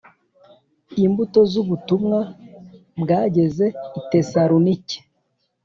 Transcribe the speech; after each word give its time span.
Imbuto 1.05 1.39
z 1.51 1.53
ubutumwa 1.61 2.19
bwageze 3.01 3.65
i 3.99 4.01
tesalonike 4.11 4.97